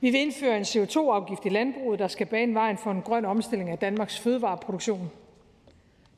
[0.00, 3.70] Vi vil indføre en CO2-afgift i landbruget, der skal bane vejen for en grøn omstilling
[3.70, 5.10] af Danmarks fødevareproduktion.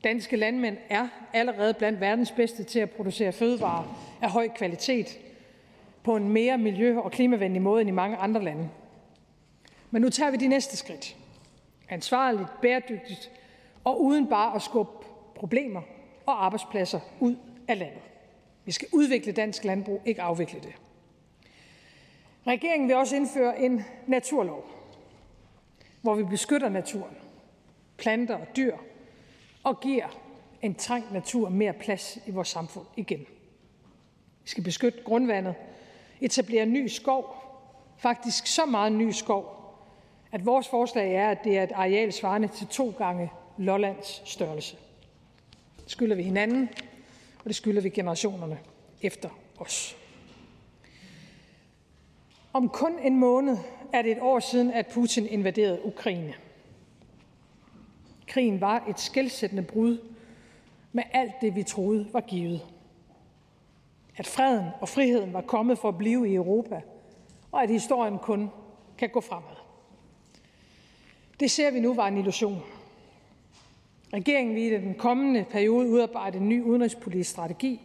[0.05, 5.19] Danske landmænd er allerede blandt verdens bedste til at producere fødevarer af høj kvalitet
[6.03, 8.69] på en mere miljø- og klimavenlig måde end i mange andre lande.
[9.91, 11.17] Men nu tager vi de næste skridt.
[11.89, 13.31] Ansvarligt, bæredygtigt
[13.85, 15.83] og uden bare at skubbe problemer
[16.27, 17.37] og arbejdspladser ud
[17.69, 18.03] af landet.
[18.64, 20.73] Vi skal udvikle dansk landbrug, ikke afvikle det.
[22.47, 24.64] Regeringen vil også indføre en naturlov,
[26.03, 27.16] hvor vi beskytter naturen,
[27.97, 28.77] planter og dyr
[29.64, 30.07] og giver
[30.62, 33.27] en trængt natur mere plads i vores samfund igen.
[34.43, 35.55] Vi skal beskytte grundvandet,
[36.21, 37.37] etablere ny skov,
[37.97, 39.57] faktisk så meget ny skov,
[40.33, 44.77] at vores forslag er, at det er et areal svarende til to gange Lollands størrelse.
[45.85, 46.68] Det skylder vi hinanden,
[47.38, 48.59] og det skylder vi generationerne
[49.03, 49.96] efter os.
[52.53, 53.57] Om kun en måned
[53.92, 56.35] er det et år siden, at Putin invaderede Ukraine.
[58.27, 59.99] Krigen var et skældsættende brud
[60.92, 62.61] med alt det, vi troede var givet.
[64.16, 66.81] At freden og friheden var kommet for at blive i Europa,
[67.53, 68.51] og at historien kun
[68.99, 69.57] kan gå fremad.
[71.40, 72.62] Det ser vi nu var en illusion.
[74.12, 77.81] Regeringen vil i den kommende periode udarbejde en ny udenrigspolitisk strategi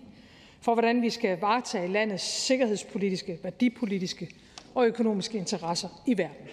[0.62, 4.30] for, hvordan vi skal varetage landets sikkerhedspolitiske, værdipolitiske
[4.76, 6.48] og økonomiske interesser i verden.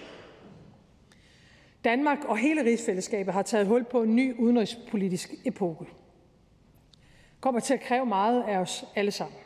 [1.85, 5.85] Danmark og hele rigsfællesskabet har taget hul på en ny udenrigspolitisk epoke.
[5.85, 9.39] Det kommer til at kræve meget af os alle sammen.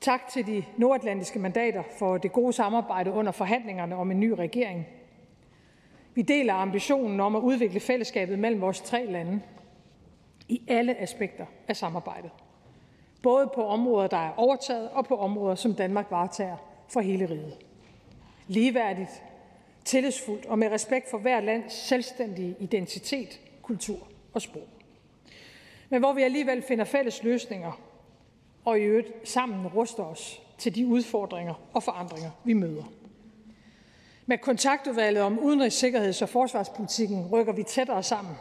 [0.00, 4.86] Tak til de nordatlantiske mandater for det gode samarbejde under forhandlingerne om en ny regering.
[6.16, 9.40] Vi deler ambitionen om at udvikle fællesskabet mellem vores tre lande
[10.48, 12.30] i alle aspekter af samarbejdet.
[13.22, 16.56] Både på områder, der er overtaget, og på områder, som Danmark varetager
[16.88, 17.58] for hele riget.
[18.48, 19.22] Ligeværdigt,
[19.84, 24.68] tillidsfuldt og med respekt for hver lands selvstændige identitet, kultur og sprog.
[25.88, 27.80] Men hvor vi alligevel finder fælles løsninger
[28.64, 32.84] og i øvrigt sammen ruster os til de udfordringer og forandringer, vi møder.
[34.26, 38.34] Med kontaktudvalget om udenrigs-, sikkerheds- og forsvarspolitikken rykker vi tættere sammen.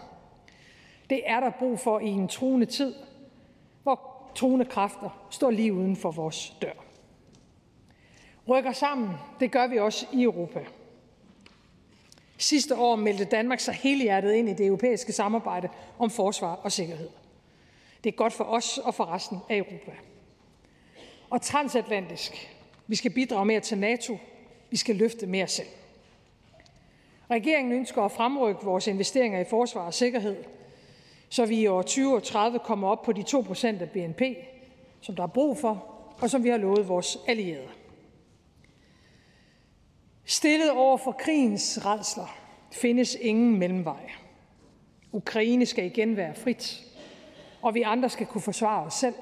[1.10, 2.96] Det er der brug for i en truende tid,
[3.84, 6.86] hvor truende kræfter står lige uden for vores dør.
[8.48, 10.66] Rykker sammen, det gør vi også i Europa.
[12.38, 15.70] Sidste år meldte Danmark sig helhjertet ind i det europæiske samarbejde
[16.00, 17.10] om forsvar og sikkerhed.
[18.04, 19.92] Det er godt for os og for resten af Europa.
[21.30, 22.56] Og transatlantisk.
[22.88, 24.18] Vi skal bidrage mere til NATO.
[24.70, 25.68] Vi skal løfte mere selv.
[27.32, 30.44] Regeringen ønsker at fremrykke vores investeringer i forsvar og sikkerhed,
[31.30, 34.22] så vi i år 2030 kommer op på de 2 procent af BNP,
[35.02, 37.68] som der er brug for, og som vi har lovet vores allierede.
[40.26, 42.38] Stillet over for krigens redsler
[42.72, 44.12] findes ingen mellemvej.
[45.12, 46.84] Ukraine skal igen være frit,
[47.62, 49.16] og vi andre skal kunne forsvare os selv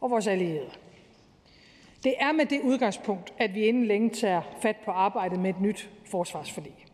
[0.00, 0.70] og vores allierede.
[2.04, 5.60] Det er med det udgangspunkt, at vi inden længe tager fat på arbejdet med et
[5.60, 6.86] nyt forsvarsforlig.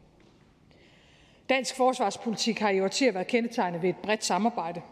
[1.49, 4.83] Dansk forsvarspolitik har i årtier været kendetegnet ved et bredt samarbejde.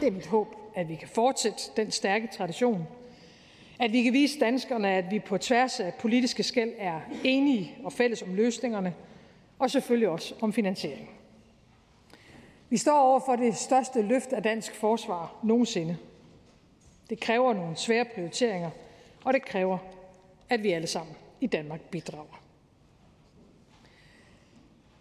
[0.00, 2.86] Det er mit håb, at vi kan fortsætte den stærke tradition–
[3.80, 7.92] at vi kan vise danskerne, at vi på tværs af politiske skæld er enige og
[7.92, 8.94] fælles om løsningerne,
[9.58, 11.10] og selvfølgelig også om finansiering.
[12.70, 15.96] Vi står over for det største løft af dansk forsvar nogensinde.
[17.10, 18.70] Det kræver nogle svære prioriteringer,
[19.24, 19.78] og det kræver,
[20.48, 22.42] at vi alle sammen i Danmark bidrager.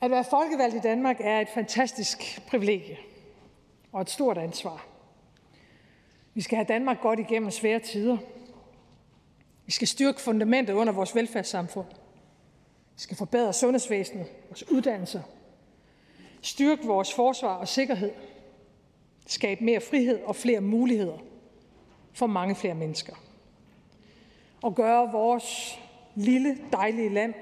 [0.02, 2.98] At være folkevalgt i Danmark er et fantastisk privilegie
[3.92, 4.86] og et stort ansvar.
[6.34, 8.18] Vi skal have Danmark godt igennem svære tider.
[9.66, 11.88] Vi skal styrke fundamentet under vores velfærdssamfund.
[12.96, 15.22] Vi skal forbedre sundhedsvæsenet, vores uddannelser,
[16.42, 18.12] styrke vores forsvar og sikkerhed,
[19.28, 21.18] skabe mere frihed og flere muligheder
[22.14, 23.14] for mange flere mennesker,
[24.62, 25.80] og gøre vores
[26.16, 27.34] lille, dejlige land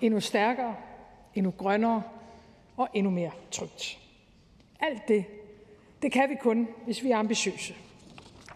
[0.00, 0.76] endnu stærkere,
[1.34, 2.02] endnu grønnere
[2.76, 3.98] og endnu mere trygt.
[4.80, 5.24] Alt det,
[6.02, 7.74] det kan vi kun, hvis vi er ambitiøse,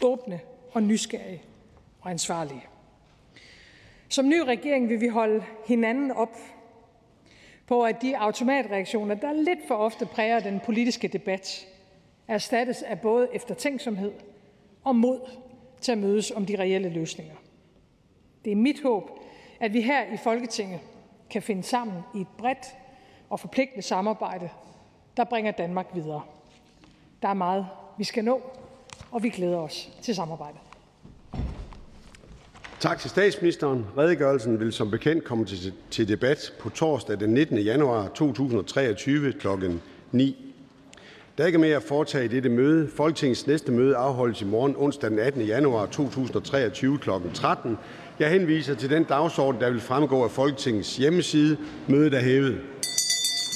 [0.03, 0.41] åbne
[0.73, 1.43] og nysgerrige
[2.01, 2.67] og ansvarlige.
[4.09, 6.37] Som ny regering vil vi holde hinanden op
[7.67, 11.67] på, at de automatreaktioner, der lidt for ofte præger den politiske debat,
[12.29, 14.13] erstattes af både eftertænksomhed
[14.85, 15.21] og mod
[15.81, 17.35] til at mødes om de reelle løsninger.
[18.45, 19.11] Det er mit håb,
[19.61, 20.81] at vi her i Folketinget
[21.31, 22.67] kan finde sammen i et bredt
[23.31, 24.49] og forpligtende samarbejde,
[25.17, 26.23] der bringer Danmark videre.
[27.23, 27.67] Der er meget,
[27.99, 28.43] vi skal nå,
[29.11, 30.61] og vi glæder os til samarbejdet.
[32.81, 33.87] Tak til statsministeren.
[33.99, 37.59] Redegørelsen vil som bekendt komme til, til debat på torsdag den 19.
[37.59, 39.49] januar 2023 kl.
[40.13, 40.52] 9.
[41.39, 42.89] Der er ikke mere at foretage i dette møde.
[42.89, 45.43] Folketingets næste møde afholdes i morgen onsdag den 18.
[45.43, 47.11] januar 2023 kl.
[47.35, 47.79] 13.
[48.19, 51.57] Jeg henviser til den dagsorden, der vil fremgå af Folketingets hjemmeside.
[51.89, 52.61] Mødet er hævet.